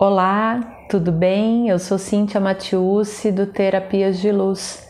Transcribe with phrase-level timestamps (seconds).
[0.00, 1.68] Olá, tudo bem?
[1.68, 4.88] Eu sou Cíntia Matiusi do Terapias de Luz.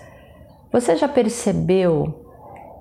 [0.71, 2.27] Você já percebeu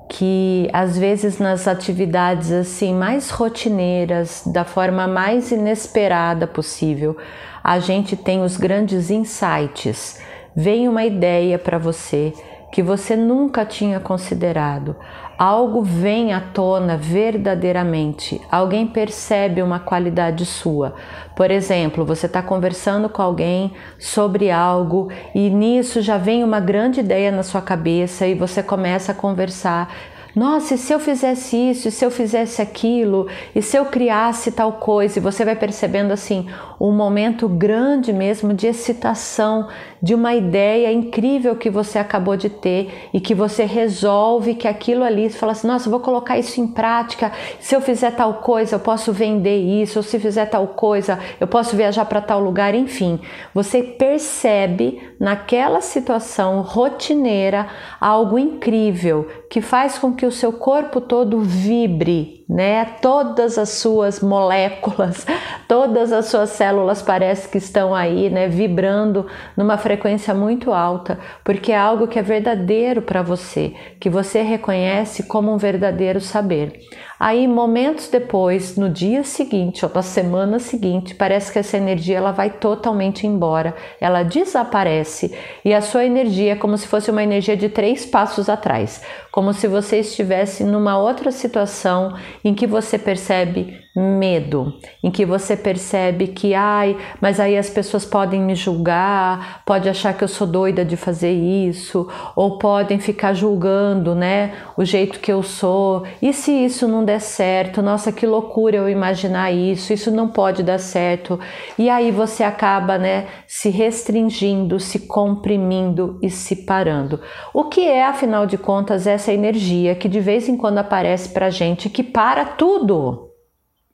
[0.09, 7.15] que às vezes nas atividades assim mais rotineiras, da forma mais inesperada possível,
[7.63, 10.19] a gente tem os grandes insights.
[10.53, 12.33] Vem uma ideia para você
[12.71, 14.95] que você nunca tinha considerado.
[15.37, 20.95] Algo vem à tona verdadeiramente, alguém percebe uma qualidade sua.
[21.35, 27.01] Por exemplo, você está conversando com alguém sobre algo e nisso já vem uma grande
[27.01, 29.93] ideia na sua cabeça e você começa a conversar
[30.37, 34.51] nossa, e se eu fizesse isso, e se eu fizesse aquilo, e se eu criasse
[34.51, 36.45] tal coisa, e você vai percebendo assim
[36.79, 39.67] um momento grande mesmo de excitação,
[39.99, 45.03] de uma ideia incrível que você acabou de ter e que você resolve que aquilo
[45.03, 47.31] ali, você fala assim: nossa, vou colocar isso em prática.
[47.59, 51.47] Se eu fizer tal coisa, eu posso vender isso, ou se fizer tal coisa, eu
[51.47, 53.19] posso viajar para tal lugar, enfim.
[53.55, 57.67] Você percebe naquela situação rotineira
[57.99, 62.85] algo incrível que faz com que o seu corpo todo vibre, né?
[63.01, 65.25] Todas as suas moléculas,
[65.67, 71.71] todas as suas células parece que estão aí, né, vibrando numa frequência muito alta, porque
[71.71, 76.79] é algo que é verdadeiro para você, que você reconhece como um verdadeiro saber.
[77.19, 82.31] Aí, momentos depois, no dia seguinte ou na semana seguinte, parece que essa energia ela
[82.31, 85.35] vai totalmente embora, ela desaparece.
[85.65, 89.01] E a sua energia é como se fosse uma energia de três passos atrás,
[89.31, 95.57] como se você estivesse numa outra situação em que você percebe medo, em que você
[95.57, 100.45] percebe que, ai, mas aí as pessoas podem me julgar, pode achar que eu sou
[100.45, 106.03] doida de fazer isso, ou podem ficar julgando, né, o jeito que eu sou.
[106.21, 107.81] E se isso não der certo?
[107.81, 111.39] Nossa, que loucura eu imaginar isso, isso não pode dar certo.
[111.77, 117.19] E aí você acaba, né, se restringindo, se comprimindo e se parando.
[117.53, 121.49] O que é, afinal de contas, essa energia que de vez em quando aparece pra
[121.49, 123.26] gente que para tudo?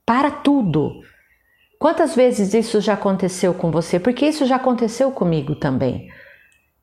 [0.05, 1.01] Para tudo.
[1.79, 3.99] Quantas vezes isso já aconteceu com você?
[3.99, 6.07] Porque isso já aconteceu comigo também.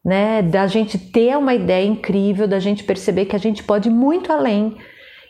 [0.05, 0.43] Né?
[0.43, 4.33] Da gente ter uma ideia incrível, da gente perceber que a gente pode ir muito
[4.33, 4.77] além.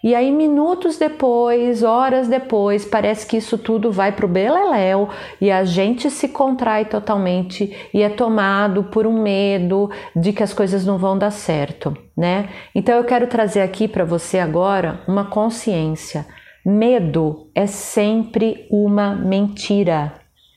[0.03, 5.51] E aí, minutos depois, horas depois, parece que isso tudo vai para o beleléu e
[5.51, 10.87] a gente se contrai totalmente e é tomado por um medo de que as coisas
[10.87, 12.49] não vão dar certo, né?
[12.75, 16.27] Então, eu quero trazer aqui para você agora uma consciência
[16.65, 20.13] Medo é sempre uma mentira.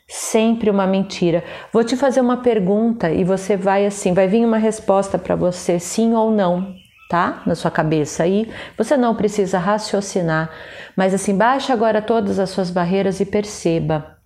[0.07, 1.43] Sempre uma mentira.
[1.71, 5.79] Vou te fazer uma pergunta e você vai assim, vai vir uma resposta para você,
[5.79, 6.75] sim ou não,
[7.09, 7.41] tá?
[7.47, 8.51] Na sua cabeça aí.
[8.77, 10.51] Você não precisa raciocinar,
[10.95, 14.17] mas assim, baixa agora todas as suas barreiras e perceba.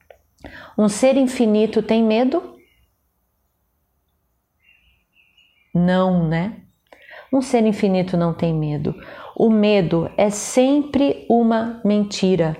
[0.78, 2.58] Um ser infinito tem medo?
[5.74, 6.67] Não, né?
[7.32, 8.96] Um ser infinito não tem medo.
[9.36, 12.56] O medo é sempre uma mentira.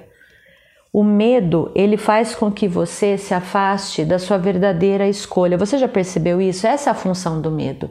[0.92, 5.58] O medo, ele faz com que você se afaste da sua verdadeira escolha.
[5.58, 6.66] Você já percebeu isso?
[6.66, 7.90] Essa é a função do medo.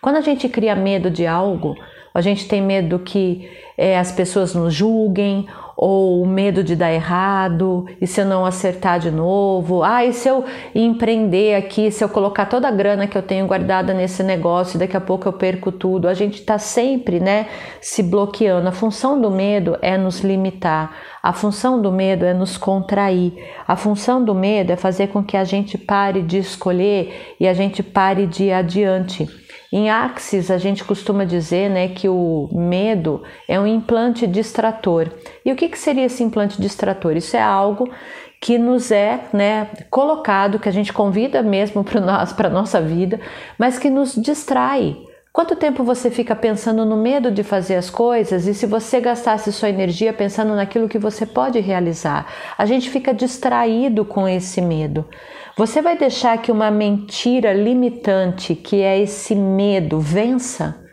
[0.00, 1.76] Quando a gente cria medo de algo,
[2.12, 5.46] a gente tem medo que é, as pessoas nos julguem
[5.84, 10.12] ou o medo de dar errado, e se eu não acertar de novo, ah, e
[10.12, 14.22] se eu empreender aqui, se eu colocar toda a grana que eu tenho guardada nesse
[14.22, 16.06] negócio, daqui a pouco eu perco tudo.
[16.06, 17.48] A gente está sempre, né,
[17.80, 18.68] se bloqueando.
[18.68, 20.96] A função do medo é nos limitar.
[21.20, 23.32] A função do medo é nos contrair.
[23.66, 27.54] A função do medo é fazer com que a gente pare de escolher e a
[27.54, 29.41] gente pare de ir adiante.
[29.72, 35.10] Em Axis, a gente costuma dizer né, que o medo é um implante distrator.
[35.42, 37.16] E o que, que seria esse implante distrator?
[37.16, 37.90] Isso é algo
[38.38, 42.00] que nos é né, colocado, que a gente convida mesmo para
[42.48, 43.18] a nossa vida,
[43.56, 44.94] mas que nos distrai.
[45.32, 49.50] Quanto tempo você fica pensando no medo de fazer as coisas e se você gastasse
[49.50, 52.30] sua energia pensando naquilo que você pode realizar?
[52.58, 55.08] A gente fica distraído com esse medo.
[55.56, 60.84] Você vai deixar que uma mentira limitante, que é esse medo, vença?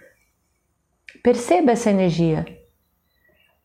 [1.21, 2.45] Perceba essa energia.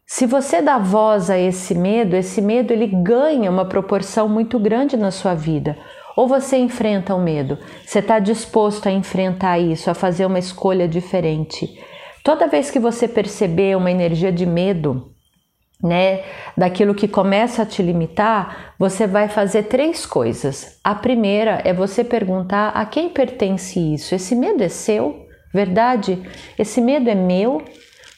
[0.04, 4.96] Se você dá voz a esse medo, esse medo ele ganha uma proporção muito grande
[4.96, 5.78] na sua vida.
[6.16, 10.86] Ou você enfrenta o medo, você está disposto a enfrentar isso, a fazer uma escolha
[10.86, 11.78] diferente.
[12.22, 15.12] Toda vez que você perceber uma energia de medo,
[15.82, 16.22] né,
[16.56, 20.78] daquilo que começa a te limitar, você vai fazer três coisas.
[20.82, 24.14] A primeira é você perguntar a quem pertence isso.
[24.14, 25.26] Esse medo é seu?
[25.52, 26.22] Verdade?
[26.58, 27.62] Esse medo é meu?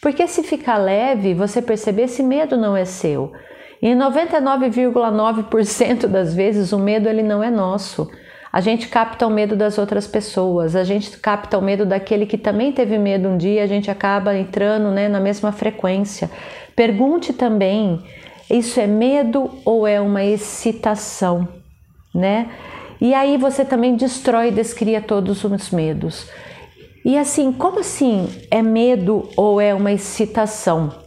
[0.00, 3.32] Porque se ficar leve, você perceber esse medo não é seu.
[3.80, 8.10] E 99,9% das vezes o medo ele não é nosso.
[8.52, 12.38] A gente capta o medo das outras pessoas, a gente capta o medo daquele que
[12.38, 16.30] também teve medo um dia, a gente acaba entrando né, na mesma frequência.
[16.74, 18.02] Pergunte também:
[18.50, 21.46] isso é medo ou é uma excitação?
[22.14, 22.48] Né?
[22.98, 26.26] E aí você também destrói e descria todos os medos.
[27.04, 31.05] E assim, como assim é medo ou é uma excitação?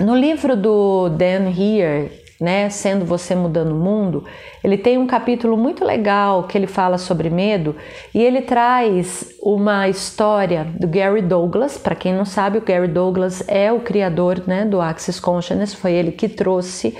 [0.00, 2.10] No livro do Dan Heer,
[2.40, 4.24] né, sendo você mudando o mundo,
[4.64, 7.76] ele tem um capítulo muito legal que ele fala sobre medo
[8.12, 11.78] e ele traz uma história do Gary Douglas.
[11.78, 15.92] Para quem não sabe, o Gary Douglas é o criador né, do Axis Consciousness, foi
[15.92, 16.96] ele que trouxe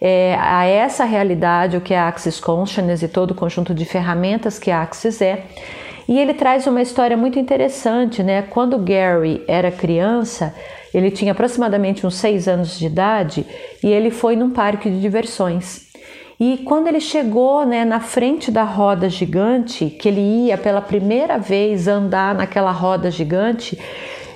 [0.00, 4.58] é, a essa realidade o que é Axis Consciousness e todo o conjunto de ferramentas
[4.58, 5.44] que a Axis é.
[6.08, 8.40] E ele traz uma história muito interessante, né?
[8.40, 10.54] Quando Gary era criança,
[10.94, 13.44] ele tinha aproximadamente uns seis anos de idade
[13.84, 15.86] e ele foi num parque de diversões.
[16.40, 21.36] E quando ele chegou né, na frente da roda gigante, que ele ia pela primeira
[21.36, 23.78] vez andar naquela roda gigante,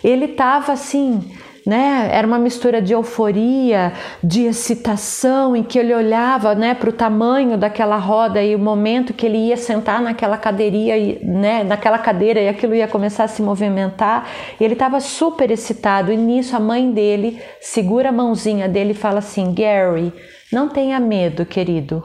[0.05, 1.23] ele estava assim
[1.67, 2.11] né?
[2.13, 3.93] Era uma mistura de euforia,
[4.23, 9.15] de excitação, em que ele olhava, né, para o tamanho daquela roda e o momento
[9.15, 13.43] que ele ia sentar naquela cadeirinha, né, naquela cadeira e aquilo ia começar a se
[13.43, 14.29] movimentar.
[14.59, 18.95] E ele estava super excitado e nisso a mãe dele segura a mãozinha dele e
[18.95, 20.13] fala assim: "Gary,
[20.53, 22.03] não tenha medo, querido".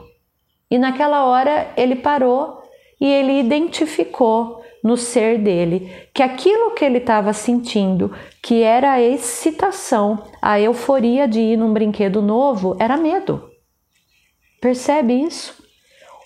[0.70, 2.62] E naquela hora ele parou
[3.00, 9.02] e ele identificou no ser dele que aquilo que ele estava sentindo, que era a
[9.02, 13.48] excitação, a euforia de ir num brinquedo novo, era medo.
[14.60, 15.56] Percebe isso?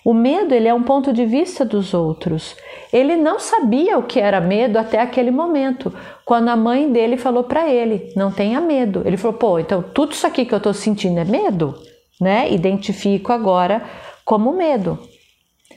[0.05, 2.57] O medo ele é um ponto de vista dos outros.
[2.91, 5.93] Ele não sabia o que era medo até aquele momento,
[6.25, 9.01] quando a mãe dele falou para ele: "Não tenha medo".
[9.05, 11.73] Ele falou: "Pô, então tudo isso aqui que eu estou sentindo é medo?",
[12.19, 12.51] né?
[12.51, 13.81] Identifico agora
[14.25, 14.99] como medo.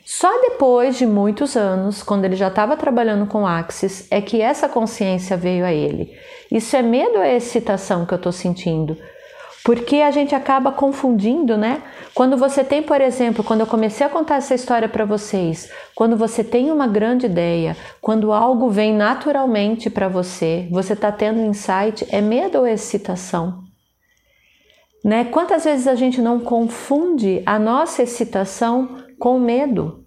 [0.05, 4.69] Só depois de muitos anos, quando ele já estava trabalhando com Axis, é que essa
[4.69, 6.17] consciência veio a ele.
[6.51, 8.97] Isso é medo ou é excitação que eu estou sentindo?
[9.65, 11.83] Porque a gente acaba confundindo, né?
[12.15, 16.17] Quando você tem, por exemplo, quando eu comecei a contar essa história para vocês, quando
[16.17, 22.07] você tem uma grande ideia, quando algo vem naturalmente para você, você está tendo insight,
[22.11, 23.65] é medo ou é excitação?
[25.05, 25.25] Né?
[25.25, 30.05] Quantas vezes a gente não confunde a nossa excitação com medo.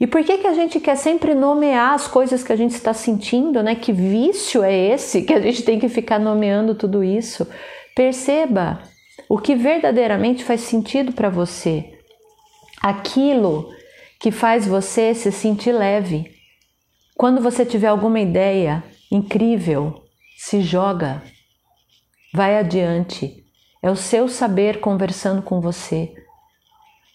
[0.00, 2.94] E por que, que a gente quer sempre nomear as coisas que a gente está
[2.94, 3.74] sentindo, né?
[3.74, 7.46] Que vício é esse que a gente tem que ficar nomeando tudo isso?
[7.94, 8.82] Perceba
[9.28, 11.98] o que verdadeiramente faz sentido para você.
[12.82, 13.68] Aquilo
[14.18, 16.30] que faz você se sentir leve.
[17.14, 18.82] Quando você tiver alguma ideia
[19.12, 20.02] incrível,
[20.38, 21.22] se joga.
[22.32, 23.44] Vai adiante.
[23.82, 26.14] É o seu saber conversando com você.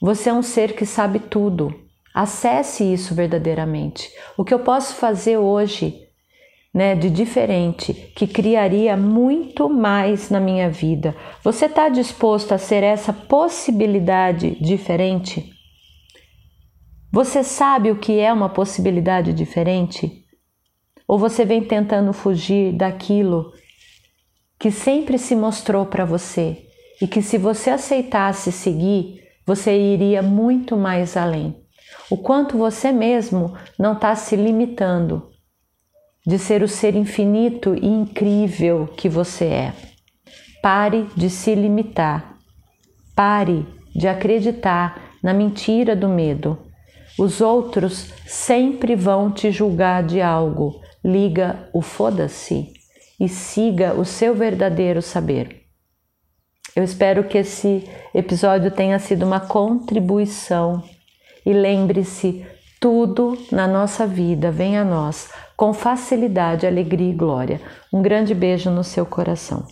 [0.06, 1.74] Você é um ser que sabe tudo.
[2.13, 4.07] Acesse isso verdadeiramente.
[4.38, 6.00] O que eu posso fazer hoje,
[6.72, 11.16] né, de diferente, que criaria muito mais na minha vida?
[11.44, 15.52] Você está disposto a ser essa possibilidade diferente?
[17.12, 20.24] Você sabe o que é uma possibilidade diferente?
[21.07, 23.52] Ou você vem tentando fugir daquilo
[24.60, 26.63] que sempre se mostrou para você
[27.02, 31.56] e que, se você aceitasse seguir, você iria muito mais além.
[32.09, 35.30] O quanto você mesmo não está se limitando
[36.25, 39.73] de ser o ser infinito e incrível que você é.
[40.61, 42.37] Pare de se limitar.
[43.16, 46.57] Pare de acreditar na mentira do medo.
[47.18, 50.81] Os outros sempre vão te julgar de algo.
[51.04, 52.73] Liga o foda-se
[53.19, 55.65] e siga o seu verdadeiro saber.
[56.75, 60.83] Eu espero que esse episódio tenha sido uma contribuição
[61.45, 62.45] e lembre-se,
[62.81, 67.61] tudo na nossa vida vem a nós com facilidade, alegria e glória.
[67.94, 69.65] Um grande beijo no seu coração.